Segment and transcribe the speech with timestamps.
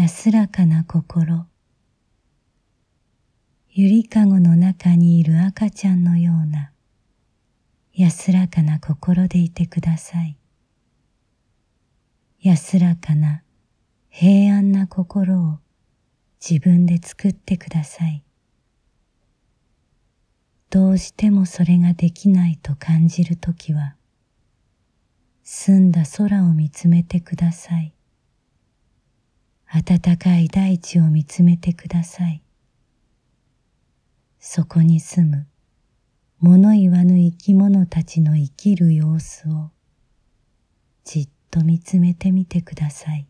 [0.00, 1.46] 安らかな心
[3.68, 6.70] ゆりかごの中にいる赤ちゃんのような
[7.92, 10.38] 安らかな心でいてください。
[12.40, 13.42] 安らかな
[14.08, 15.58] 平安な心を
[16.40, 18.22] 自分で作ってください。
[20.70, 23.96] どうしてもそれができないと感じるときは、
[25.42, 27.97] 澄んだ空を見つめてください。
[29.82, 32.42] 暖かい大地を見つめてください。
[34.40, 35.46] そこに住む
[36.40, 39.70] 物言わぬ生き物たちの生きる様子を
[41.04, 43.26] じっと見つめてみてください。